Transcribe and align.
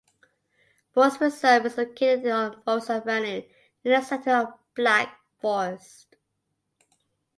Forest 0.95 1.21
Reserve 1.21 1.67
is 1.67 1.77
located 1.77 2.25
on 2.25 2.59
Forest 2.63 2.89
Avenue 2.89 3.43
near 3.85 3.99
the 3.99 4.01
centre 4.03 4.31
of 4.31 4.53
Black 4.73 5.15
Forest. 5.39 6.15